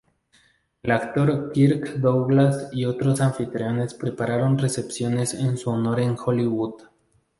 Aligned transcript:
El 0.81 0.89
actor 0.93 1.51
Kirk 1.51 1.97
Douglas 1.97 2.69
y 2.71 2.85
otros 2.85 3.21
anfitriones 3.21 3.93
prepararon 3.93 4.57
recepciones 4.57 5.35
en 5.35 5.57
su 5.57 5.69
honor 5.69 5.99
en 5.99 6.15
Hollywood. 6.17 6.85